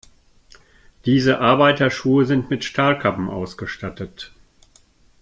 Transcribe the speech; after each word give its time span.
Diese 1.05 1.41
Arbeiterschuhe 1.41 2.25
sind 2.25 2.49
mit 2.49 2.65
Stahlkappen 2.65 3.29
ausgestattet. 3.29 4.31